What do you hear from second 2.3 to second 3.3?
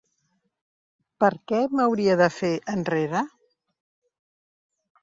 fer enrere?